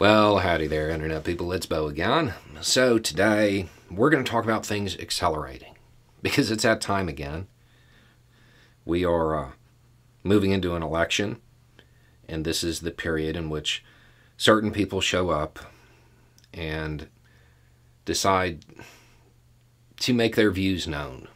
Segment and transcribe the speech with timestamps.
[0.00, 1.52] Well, howdy there, Internet people.
[1.52, 2.34] It's Beau again.
[2.60, 5.74] So, today we're going to talk about things accelerating
[6.22, 7.48] because it's that time again.
[8.84, 9.50] We are uh,
[10.22, 11.40] moving into an election,
[12.28, 13.84] and this is the period in which
[14.36, 15.58] certain people show up
[16.54, 17.08] and
[18.04, 18.64] decide
[19.98, 21.26] to make their views known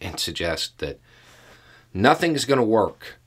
[0.00, 1.00] and suggest that
[1.92, 3.18] nothing's going to work,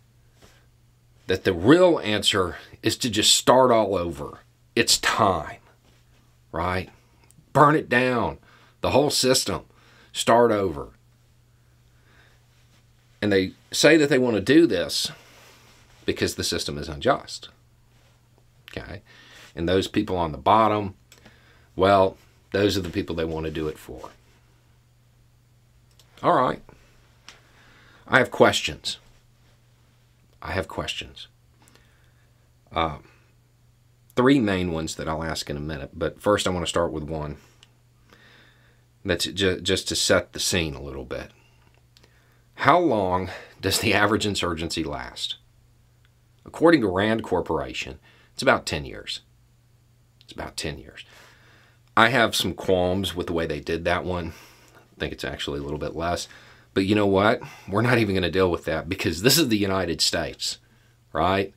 [1.28, 4.40] that the real answer is to just start all over
[4.78, 5.60] it's time,
[6.52, 6.90] right?
[7.52, 8.38] Burn it down,
[8.82, 9.66] the whole system,
[10.14, 10.90] start over.
[13.20, 15.12] And they say that they want to do this
[16.06, 17.50] because the system is unjust.
[18.70, 19.02] Okay?
[19.56, 20.94] And those people on the bottom,
[21.76, 22.16] well,
[22.52, 24.12] those are the people they want to do it for.
[26.22, 26.62] All right.
[28.08, 29.00] I have questions.
[30.40, 31.28] I have questions.
[32.72, 33.06] Um,
[34.18, 35.92] three main ones that I'll ask in a minute.
[35.94, 37.38] But first, I want to start with one
[39.06, 41.32] that's ju- just to set the scene a little bit.
[42.56, 43.30] How long
[43.62, 45.36] does the average insurgency last?
[46.46, 48.00] According to Rand Corporation,
[48.34, 49.22] it's about 10 years.
[50.24, 51.06] It's about 10 years.
[51.96, 54.34] I have some qualms with the way they did that one.
[54.76, 56.28] I think it's actually a little bit less.
[56.74, 57.42] But you know what?
[57.68, 60.58] We're not even going to deal with that because this is the United States,
[61.14, 61.54] right?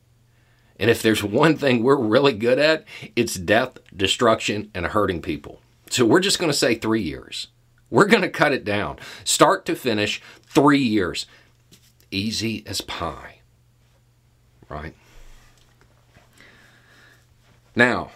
[0.80, 5.60] And if there's one thing we're really good at, it's death, destruction, and hurting people.
[5.90, 7.48] So we're just going to say three years.
[7.90, 8.98] We're going to cut it down.
[9.22, 11.26] Start to finish, three years.
[12.10, 13.40] Easy as pie.
[14.70, 14.94] Right?
[17.76, 18.12] Now,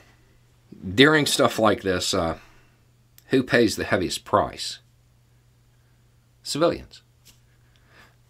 [0.95, 2.39] during stuff like this, uh,
[3.27, 4.79] who pays the heaviest price?
[6.42, 7.03] Civilians.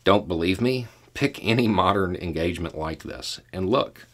[0.02, 0.88] Don't believe me?
[1.14, 4.08] Pick any modern engagement like this and look.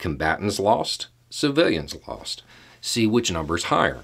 [0.00, 2.42] Combatants lost, civilians lost.
[2.80, 4.00] See which number is higher.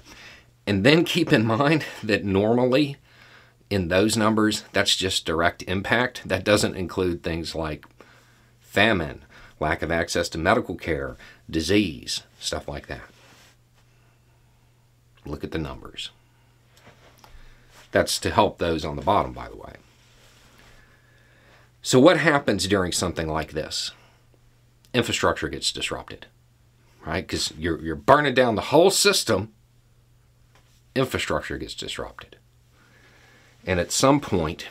[0.65, 2.97] And then keep in mind that normally
[3.69, 6.21] in those numbers, that's just direct impact.
[6.25, 7.85] That doesn't include things like
[8.61, 9.23] famine,
[9.59, 11.17] lack of access to medical care,
[11.49, 13.09] disease, stuff like that.
[15.25, 16.11] Look at the numbers.
[17.91, 19.73] That's to help those on the bottom, by the way.
[21.81, 23.91] So, what happens during something like this?
[24.97, 26.25] Infrastructure gets disrupted,
[27.05, 27.25] right?
[27.25, 29.53] Because you're, you're burning down the whole system,
[30.95, 32.37] infrastructure gets disrupted.
[33.63, 34.69] And at some point,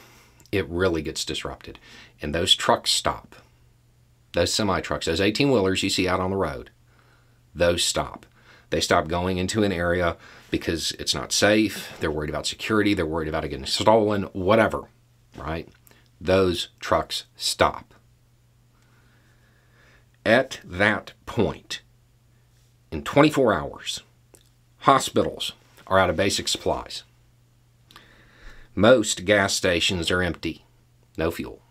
[0.51, 1.79] it really gets disrupted.
[2.21, 3.37] And those trucks stop.
[4.33, 6.71] Those semi trucks, those 18 wheelers you see out on the road,
[7.55, 8.27] those stop.
[8.71, 10.17] They stop going into an area
[10.51, 11.97] because it's not safe.
[12.01, 12.95] They're worried about security.
[12.95, 14.89] They're worried about it getting stolen, whatever,
[15.37, 15.69] right?
[16.21, 17.95] Those trucks stop.
[20.27, 21.83] At that point,
[22.91, 24.03] in 24 hours,
[24.79, 25.53] hospitals
[25.87, 27.05] are out of basic supplies.
[28.75, 30.65] Most gas stations are empty,
[31.17, 31.63] no fuel.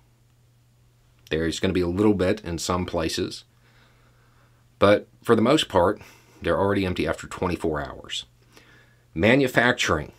[1.30, 3.44] There's going to be a little bit in some places,
[4.80, 6.02] but for the most part,
[6.42, 8.24] they're already empty after 24 hours.
[9.14, 10.14] Manufacturing,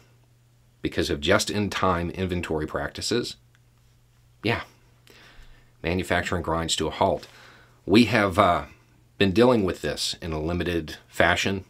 [0.83, 3.37] because of just in time inventory practices,
[4.43, 4.65] yeah,
[5.83, 7.27] manufacturing grinds to a halt.
[7.89, 8.65] We have uh,
[9.17, 11.65] been dealing with this in a limited fashion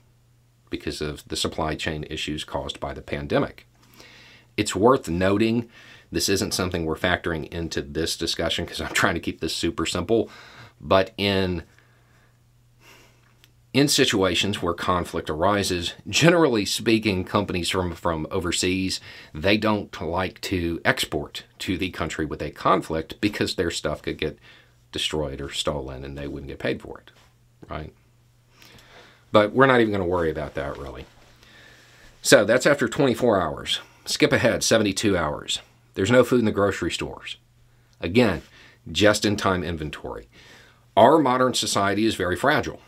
[0.71, 3.67] because of the supply chain issues caused by the pandemic.
[4.57, 5.69] It's worth noting
[6.11, 9.85] this isn't something we're factoring into this discussion because I'm trying to keep this super
[9.85, 10.31] simple,
[10.81, 11.65] but in
[13.75, 19.03] in situations where conflict arises, generally speaking, companies from, from overseas,
[19.35, 24.17] they don't like to export to the country with a conflict because their stuff could
[24.17, 24.39] get
[24.93, 27.11] destroyed or stolen and they wouldn't get paid for it,
[27.69, 27.93] right?
[29.33, 31.07] But we're not even going to worry about that really.
[32.23, 33.81] So that's after 24 hours.
[34.05, 35.61] Skip ahead 72 hours.
[35.95, 37.37] There's no food in the grocery stores.
[38.01, 38.43] Again,
[38.91, 40.29] just in time inventory.
[40.97, 42.81] Our modern society is very fragile.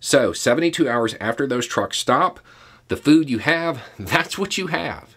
[0.00, 2.40] So, 72 hours after those trucks stop,
[2.88, 5.16] the food you have, that's what you have.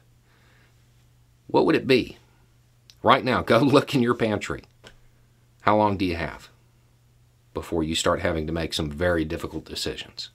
[1.48, 2.18] What would it be?
[3.02, 4.64] Right now, go look in your pantry.
[5.66, 6.50] How long do you have
[7.56, 10.30] before you start having to make some very difficult decisions?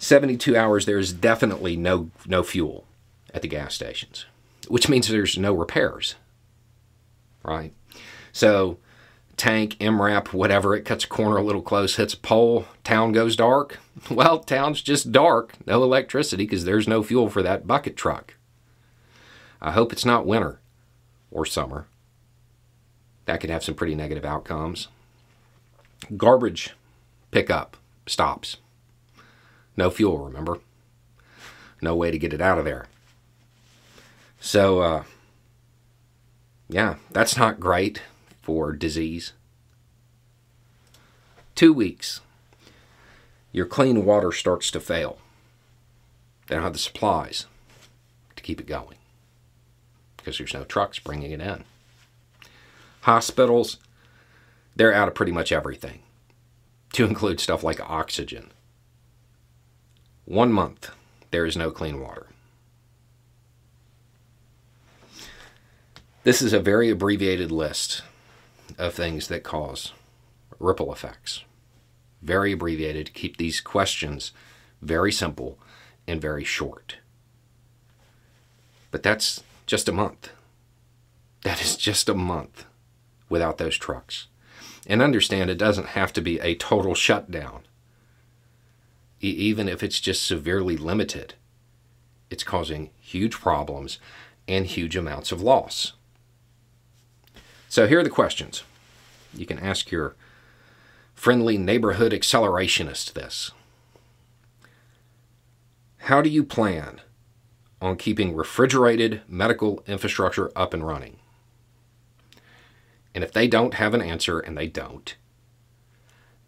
[0.00, 2.88] 72 hours, there's definitely no, no fuel
[3.32, 4.26] at the gas stations,
[4.66, 6.16] which means there's no repairs,
[7.44, 7.72] right?
[8.32, 8.78] So,
[9.36, 13.36] tank, MRAP, whatever, it cuts a corner a little close, hits a pole, town goes
[13.36, 13.78] dark.
[14.10, 18.34] Well, town's just dark, no electricity because there's no fuel for that bucket truck.
[19.60, 20.60] I hope it's not winter
[21.30, 21.86] or summer
[23.26, 24.88] that could have some pretty negative outcomes.
[26.16, 26.74] Garbage
[27.30, 27.76] pickup
[28.06, 28.56] stops.
[29.76, 30.58] No fuel, remember?
[31.80, 32.86] No way to get it out of there.
[34.40, 35.04] So, uh,
[36.68, 38.02] yeah, that's not great
[38.42, 39.32] for disease.
[41.54, 42.20] Two weeks,
[43.52, 45.18] your clean water starts to fail.
[46.46, 47.46] They don't have the supplies
[48.34, 48.96] to keep it going
[50.16, 51.64] because there's no trucks bringing it in.
[53.02, 53.78] Hospitals,
[54.76, 56.02] they're out of pretty much everything,
[56.92, 58.52] to include stuff like oxygen.
[60.24, 60.88] One month,
[61.32, 62.28] there is no clean water.
[66.22, 68.02] This is a very abbreviated list
[68.78, 69.92] of things that cause
[70.60, 71.42] ripple effects.
[72.22, 74.30] Very abbreviated to keep these questions
[74.80, 75.58] very simple
[76.06, 76.98] and very short.
[78.92, 80.30] But that's just a month.
[81.42, 82.64] That is just a month
[83.32, 84.28] without those trucks.
[84.86, 87.62] And understand it doesn't have to be a total shutdown.
[89.20, 91.34] E- even if it's just severely limited,
[92.30, 93.98] it's causing huge problems
[94.46, 95.94] and huge amounts of loss.
[97.68, 98.64] So here are the questions.
[99.34, 100.14] You can ask your
[101.14, 103.50] friendly neighborhood accelerationist this.
[106.08, 107.00] How do you plan
[107.80, 111.18] on keeping refrigerated medical infrastructure up and running?
[113.14, 115.14] And if they don't have an answer, and they don't,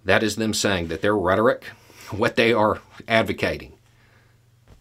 [0.05, 1.64] that is them saying that their rhetoric,
[2.11, 3.75] what they are advocating,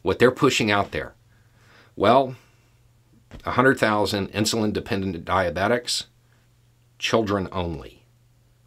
[0.01, 1.13] what they're pushing out there,
[1.95, 2.35] well,
[3.43, 6.05] 100,000 insulin dependent diabetics
[6.99, 8.03] children only.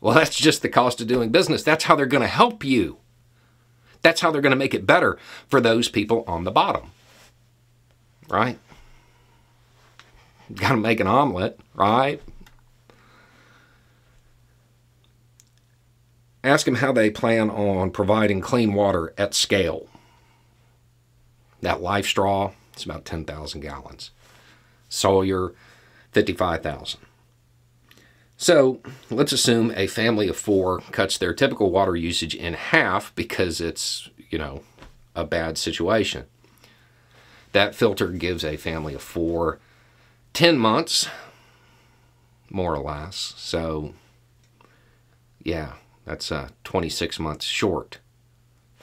[0.00, 1.62] Well, that's just the cost of doing business.
[1.62, 2.98] That's how they're going to help you.
[4.02, 5.18] That's how they're going to make it better
[5.48, 6.90] for those people on the bottom.
[8.28, 8.58] Right?
[10.54, 12.22] Got to make an omelet, right?
[16.46, 19.88] Ask them how they plan on providing clean water at scale.
[21.60, 24.12] That LifeStraw, it's about 10,000 gallons.
[24.88, 25.54] Sawyer,
[26.12, 27.00] 55,000.
[28.36, 33.60] So let's assume a family of four cuts their typical water usage in half because
[33.60, 34.62] it's, you know,
[35.16, 36.26] a bad situation.
[37.50, 39.58] That filter gives a family of four
[40.32, 41.08] 10 months,
[42.50, 43.34] more or less.
[43.36, 43.94] So,
[45.42, 45.72] yeah,
[46.06, 47.98] that's uh, 26 months short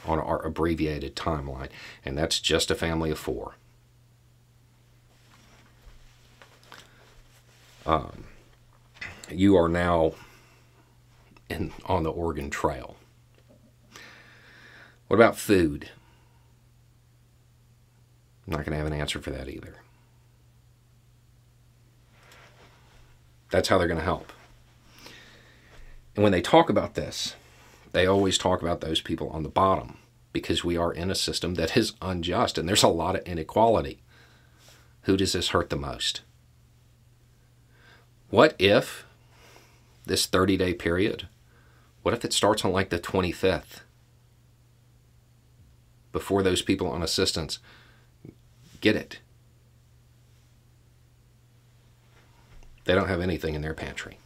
[0.05, 1.69] on our abbreviated timeline.
[2.03, 3.55] And that's just a family of four.
[7.85, 8.25] Um,
[9.31, 10.13] you are now
[11.49, 12.97] in, on the Oregon Trail.
[15.07, 15.89] What about food?
[18.45, 19.75] I'm not going to have an answer for that either.
[23.49, 24.33] That's how they're going to help.
[26.15, 27.35] And when they talk about this,
[27.91, 29.97] they always talk about those people on the bottom
[30.31, 33.99] because we are in a system that is unjust and there's a lot of inequality.
[35.03, 36.21] Who does this hurt the most?
[38.29, 39.05] What if
[40.05, 41.27] this 30 day period,
[42.01, 43.81] what if it starts on like the 25th?
[46.11, 47.59] Before those people on assistance
[48.81, 49.19] get it.
[52.85, 54.17] They don't have anything in their pantry.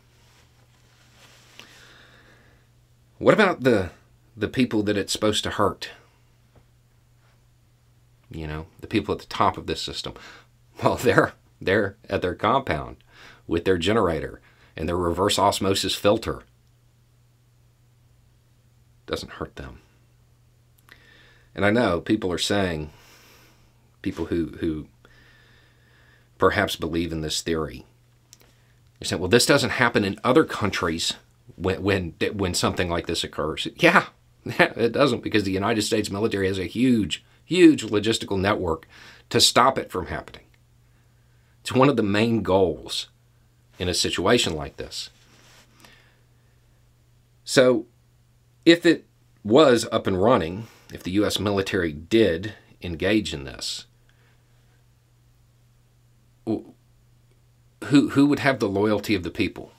[3.18, 3.92] What about the
[4.36, 5.90] the people that it's supposed to hurt?
[8.30, 10.14] You know, the people at the top of this system.
[10.84, 12.98] Well, they're they're at their compound
[13.48, 14.42] with their generator
[14.76, 16.44] and their reverse osmosis filter
[19.08, 19.80] doesn't hurt them.
[21.56, 22.92] And I know people are saying,
[24.04, 24.88] people who, who
[26.38, 27.86] perhaps believe in this theory,
[29.00, 31.16] they're saying, well, this doesn't happen in other countries
[31.56, 33.68] when, when, when something like this occurs.
[33.76, 34.08] Yeah,
[34.46, 38.88] it doesn't because the United States military has a huge, huge logistical network
[39.30, 40.44] to stop it from happening.
[41.62, 43.08] It's one of the main goals
[43.78, 45.10] in a situation like this.
[47.44, 47.86] So,
[48.66, 49.06] if it
[49.44, 51.40] was up and running, if the U.S.
[51.40, 53.86] military did engage in this,
[57.86, 59.72] who, who would have the loyalty of the people?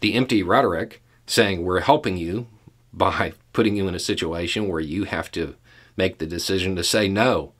[0.00, 2.46] The empty rhetoric saying we're helping you
[2.92, 5.54] by putting you in a situation where you have to
[5.96, 7.52] make the decision to say no.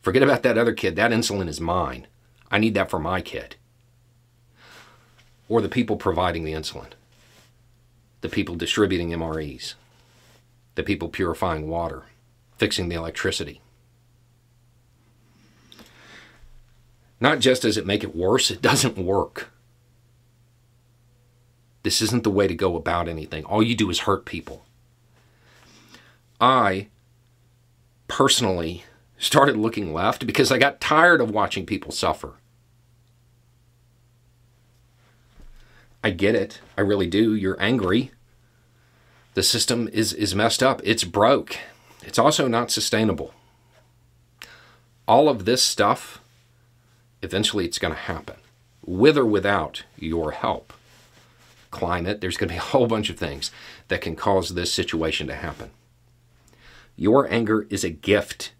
[0.00, 0.96] Forget about that other kid.
[0.96, 2.06] That insulin is mine.
[2.50, 3.56] I need that for my kid.
[5.48, 6.92] Or the people providing the insulin,
[8.22, 9.74] the people distributing MREs,
[10.74, 12.04] the people purifying water,
[12.56, 13.60] fixing the electricity.
[17.20, 19.51] Not just does it make it worse, it doesn't work.
[21.82, 23.44] This isn't the way to go about anything.
[23.44, 24.64] All you do is hurt people.
[26.40, 26.88] I
[28.08, 28.84] personally
[29.18, 32.34] started looking left because I got tired of watching people suffer.
[36.04, 36.60] I get it.
[36.76, 37.34] I really do.
[37.34, 38.10] You're angry.
[39.34, 40.80] The system is, is messed up.
[40.84, 41.56] It's broke.
[42.02, 43.32] It's also not sustainable.
[45.06, 46.20] All of this stuff,
[47.22, 48.36] eventually it's going to happen,
[48.84, 50.72] with or without your help.
[51.72, 53.50] Climate, there's going to be a whole bunch of things
[53.88, 55.70] that can cause this situation to happen.
[56.94, 58.52] Your anger is a gift.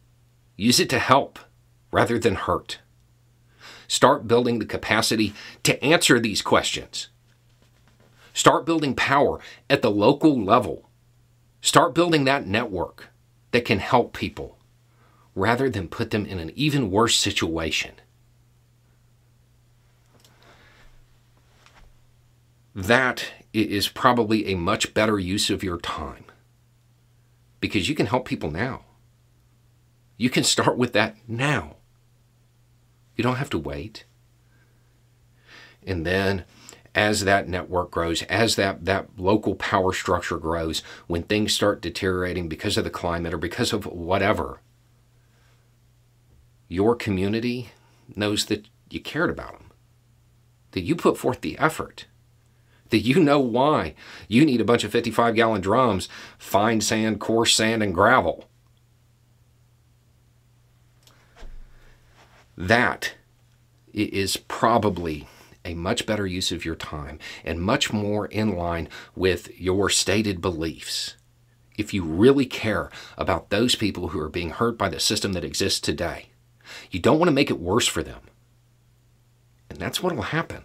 [0.57, 1.39] Use it to help
[1.93, 2.81] rather than hurt.
[3.87, 7.09] Start building the capacity to answer these questions.
[8.33, 9.39] Start building power
[9.69, 10.89] at the local level.
[11.61, 13.09] Start building that network
[13.51, 14.57] that can help people
[15.35, 17.93] rather than put them in an even worse situation.
[22.75, 26.25] That is probably a much better use of your time
[27.61, 28.85] because you can help people now.
[30.17, 31.77] You can start with that now.
[33.17, 34.05] You don't have to wait.
[35.87, 36.45] And then
[36.95, 42.49] as that network grows, as that, that local power structure grows, when things start deteriorating
[42.49, 44.61] because of the climate or because of whatever,
[46.69, 47.71] your community
[48.15, 49.71] knows that you cared about them,
[50.73, 52.07] that you put forth the effort,
[52.93, 53.95] that you know why
[54.29, 58.45] you need a bunch of 55 gallon drums, fine sand, coarse sand, and gravel.
[62.57, 63.15] That
[63.95, 65.27] is probably
[65.65, 70.43] a much better use of your time and much more in line with your stated
[70.43, 71.17] beliefs.
[71.79, 75.45] If you really care about those people who are being hurt by the system that
[75.45, 76.27] exists today,
[76.91, 78.21] you don't want to make it worse for them.
[79.71, 80.65] And that's what will happen.